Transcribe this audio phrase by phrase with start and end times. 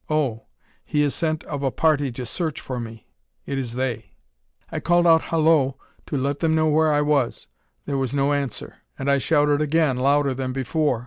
[0.09, 0.45] Oh!
[0.83, 3.05] he has sent of a party to search for me:
[3.45, 4.13] it is they."
[4.71, 5.77] I called out "Hollo!"
[6.07, 7.45] to let them know where I was.
[7.85, 10.99] There was no answer; and I shouted again, louder than before.